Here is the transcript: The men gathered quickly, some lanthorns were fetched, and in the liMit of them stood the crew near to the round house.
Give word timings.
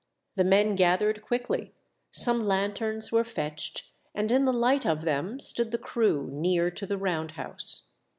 The 0.35 0.43
men 0.43 0.73
gathered 0.73 1.21
quickly, 1.21 1.75
some 2.09 2.41
lanthorns 2.43 3.11
were 3.11 3.23
fetched, 3.23 3.83
and 4.15 4.31
in 4.31 4.45
the 4.45 4.51
liMit 4.51 4.83
of 4.83 5.03
them 5.03 5.39
stood 5.39 5.69
the 5.69 5.77
crew 5.77 6.27
near 6.31 6.71
to 6.71 6.87
the 6.87 6.97
round 6.97 7.33
house. 7.33 7.91